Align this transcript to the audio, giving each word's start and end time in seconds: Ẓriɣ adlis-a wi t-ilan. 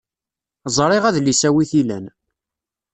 Ẓriɣ 0.77 1.03
adlis-a 1.05 1.49
wi 1.55 1.63
t-ilan. 1.71 2.05